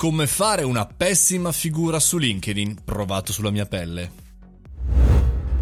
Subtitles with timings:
[0.00, 4.19] Come fare una pessima figura su LinkedIn, provato sulla mia pelle.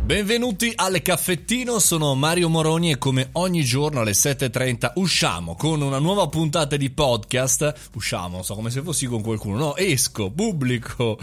[0.08, 5.98] Benvenuti al caffettino, sono Mario Moroni e come ogni giorno alle 7.30 usciamo con una
[5.98, 7.90] nuova puntata di podcast.
[7.92, 11.18] Usciamo, so come se fossi con qualcuno, no, esco, pubblico.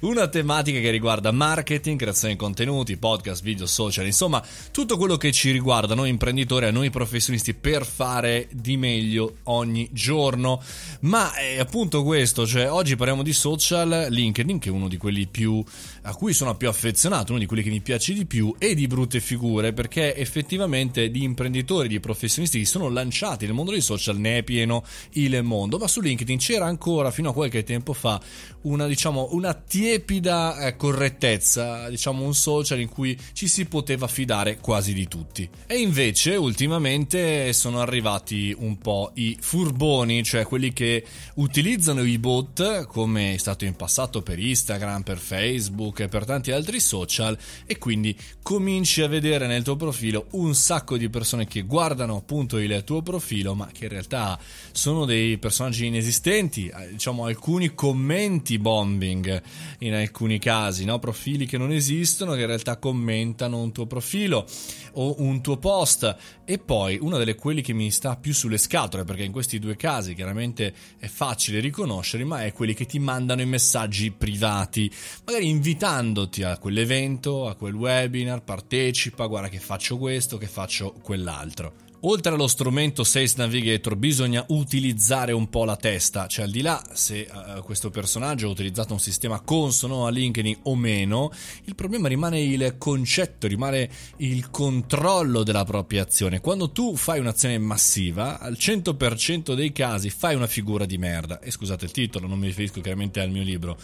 [0.00, 5.30] Una tematica che riguarda marketing, creazione di contenuti, podcast, video, social, insomma, tutto quello che
[5.30, 10.62] ci riguarda noi imprenditori, a noi professionisti per fare di meglio ogni giorno.
[11.00, 15.26] Ma è appunto questo, cioè oggi parliamo di social, LinkedIn che è uno di quelli
[15.26, 15.62] più
[16.04, 18.74] a cui sono più affezionato, uno di quelli che mi piace di di più e
[18.74, 23.80] di brutte figure perché effettivamente di imprenditori, di professionisti che sono lanciati nel mondo dei
[23.80, 27.92] social ne è pieno il mondo, ma su LinkedIn c'era ancora fino a qualche tempo
[27.92, 28.20] fa
[28.62, 34.58] una diciamo una tiepida eh, correttezza, diciamo un social in cui ci si poteva fidare
[34.58, 35.48] quasi di tutti.
[35.66, 42.86] E invece ultimamente sono arrivati un po' i furboni, cioè quelli che utilizzano i bot
[42.86, 47.36] come è stato in passato per Instagram, per Facebook e per tanti altri social
[47.66, 48.11] e quindi
[48.42, 53.02] cominci a vedere nel tuo profilo un sacco di persone che guardano appunto il tuo
[53.02, 54.38] profilo, ma che in realtà
[54.72, 59.42] sono dei personaggi inesistenti, eh, diciamo alcuni commenti bombing
[59.78, 60.98] in alcuni casi, no?
[60.98, 64.46] profili che non esistono che in realtà commentano un tuo profilo
[64.94, 69.04] o un tuo post e poi una delle quelli che mi sta più sulle scatole
[69.04, 73.42] perché in questi due casi chiaramente è facile riconoscerli ma è quelli che ti mandano
[73.42, 74.90] i messaggi privati
[75.24, 81.90] magari invitandoti a quell'evento a quel webinar partecipa guarda che faccio questo che faccio quell'altro
[82.04, 86.82] Oltre allo strumento Sales Navigator bisogna utilizzare un po' la testa, cioè al di là
[86.92, 91.30] se uh, questo personaggio ha utilizzato un sistema consono a LinkedIn o meno,
[91.66, 96.40] il problema rimane il concetto, rimane il controllo della propria azione.
[96.40, 101.38] Quando tu fai un'azione massiva, al 100% dei casi fai una figura di merda.
[101.38, 103.78] E scusate il titolo, non mi riferisco chiaramente al mio libro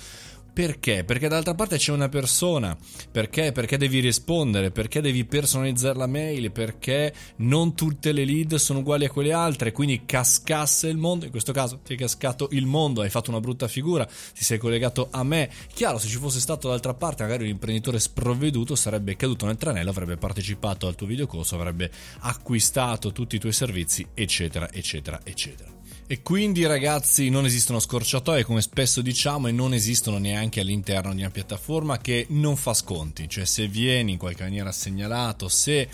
[0.58, 1.04] perché?
[1.04, 2.76] Perché dall'altra parte c'è una persona.
[3.12, 3.52] Perché?
[3.52, 9.04] Perché devi rispondere, perché devi personalizzare la mail, perché non tutte le lead sono uguali
[9.04, 13.02] a quelle altre, quindi cascasse il mondo, in questo caso ti è cascato il mondo,
[13.02, 15.48] hai fatto una brutta figura, ti sei collegato a me.
[15.72, 19.90] Chiaro, se ci fosse stato dall'altra parte magari un imprenditore sprovveduto sarebbe caduto nel tranello,
[19.90, 21.88] avrebbe partecipato al tuo videocorso, avrebbe
[22.22, 25.77] acquistato tutti i tuoi servizi, eccetera, eccetera, eccetera.
[26.10, 31.20] E quindi ragazzi non esistono scorciatoie come spesso diciamo e non esistono neanche all'interno di
[31.20, 35.86] una piattaforma che non fa sconti, cioè se vieni in qualche maniera segnalato, se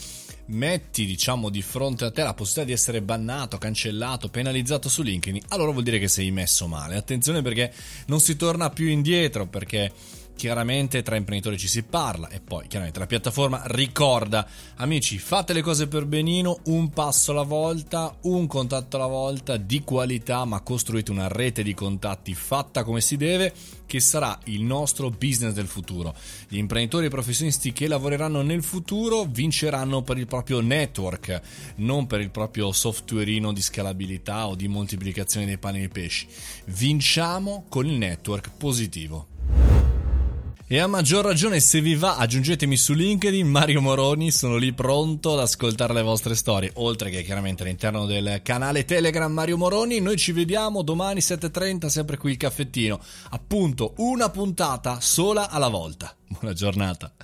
[0.46, 5.46] metti diciamo di fronte a te la possibilità di essere bannato, cancellato, penalizzato su LinkedIn,
[5.48, 6.94] allora vuol dire che sei messo male.
[6.94, 7.72] Attenzione perché
[8.06, 9.90] non si torna più indietro perché
[10.34, 14.46] chiaramente tra imprenditori ci si parla e poi chiaramente la piattaforma ricorda.
[14.76, 19.82] Amici fate le cose per benino un passo alla volta un contatto alla volta di
[19.82, 23.52] qualità ma costruite una rete di contatti fatta come si deve
[23.86, 26.14] che sarà il nostro business del futuro.
[26.48, 31.40] Gli imprenditori e professionisti che lavoreranno nel futuro vinceranno per il proprio network
[31.76, 36.26] non per il proprio softwareino di scalabilità o di moltiplicazione dei pani e pesci.
[36.66, 39.28] Vinciamo con il network positivo
[40.74, 45.34] e a maggior ragione se vi va aggiungetemi su LinkedIn Mario Moroni, sono lì pronto
[45.34, 50.00] ad ascoltare le vostre storie, oltre che chiaramente all'interno del canale Telegram Mario Moroni.
[50.00, 52.98] Noi ci vediamo domani 7.30 sempre qui il caffettino,
[53.30, 56.12] appunto una puntata sola alla volta.
[56.26, 57.14] Buona giornata.